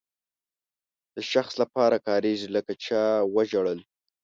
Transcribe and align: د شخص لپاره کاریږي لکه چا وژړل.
د 1.15 1.17
شخص 1.31 1.53
لپاره 1.63 1.97
کاریږي 2.07 2.47
لکه 2.55 2.73
چا 2.85 3.03
وژړل. 3.35 3.79